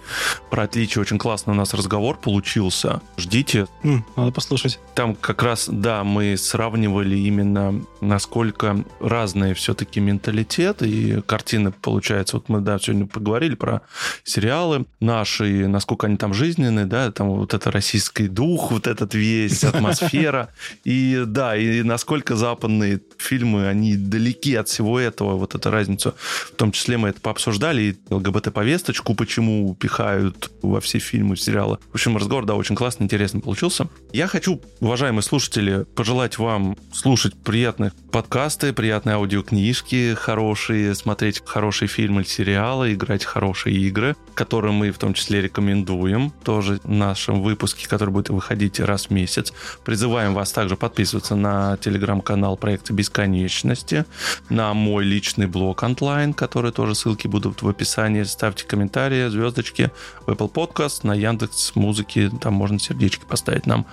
[0.48, 1.02] про отличие.
[1.02, 3.02] Очень классно у нас разговор получился.
[3.18, 3.66] Ждите.
[3.82, 4.80] Mm, надо послушать.
[4.94, 12.36] Там как раз, да, мы сравнивали именно, насколько разные все-таки менталитеты и картины получается.
[12.36, 13.82] Вот мы, да, сегодня поговорили про
[14.24, 19.64] сериалы наши, насколько они там жизненные, да, там вот это российский дух, вот этот весь,
[19.64, 20.50] атмосфера.
[20.84, 26.14] И да, и насколько западные фильмы, они далеки от всего этого, вот эта разница.
[26.18, 31.78] В том числе мы это пообсуждали, и ЛГБТ-повесточку, почему пихают во все фильмы, сериалы.
[31.90, 33.88] В общем, разговор, да, очень классный, интересный получился.
[34.12, 42.22] Я хочу, уважаемые слушатели, пожелать вам слушать приятных подкасты, приятные аудиокнижки хорошие, смотреть хорошие фильмы
[42.22, 47.88] или сериалы, играть хорошие игры, которые мы в том числе рекомендуем тоже в нашем выпуске,
[47.88, 49.52] который будет выходить выходить раз в месяц.
[49.84, 54.04] Призываем вас также подписываться на телеграм-канал проекта Бесконечности,
[54.48, 58.24] на мой личный блог онлайн, который тоже ссылки будут в описании.
[58.24, 59.90] Ставьте комментарии, звездочки
[60.26, 63.86] в Apple Podcast, на Яндекс Музыки, там можно сердечки поставить нам.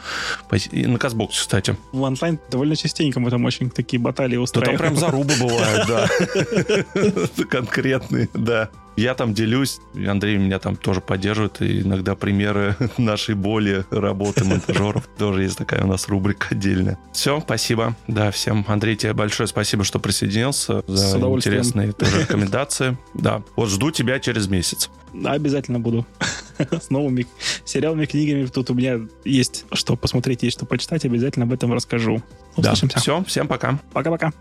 [0.72, 1.76] И на Казбоксе, кстати.
[1.92, 4.78] В онлайн довольно частенько мы там очень такие баталии устраиваем.
[4.78, 7.44] Да, там прям зарубы бывают, да.
[7.50, 8.70] Конкретные, да.
[8.96, 15.08] Я там делюсь, Андрей меня там тоже поддерживает, и иногда примеры нашей боли, работы монтажеров.
[15.18, 17.00] Тоже есть такая у нас рубрика отдельная.
[17.12, 17.96] Все, спасибо.
[18.08, 18.64] Да, всем.
[18.68, 22.98] Андрей, тебе большое спасибо, что присоединился за интересные тоже рекомендации.
[23.14, 24.90] Да, вот жду тебя через месяц.
[25.24, 26.06] Обязательно буду.
[26.58, 27.26] С новыми
[27.66, 28.46] сериалами, книгами.
[28.46, 31.06] Тут у меня есть что посмотреть, есть что почитать.
[31.06, 32.22] Обязательно об этом расскажу.
[32.56, 32.96] Услышимся.
[32.96, 33.02] Да.
[33.02, 33.80] Все, всем пока.
[33.94, 34.32] Пока-пока.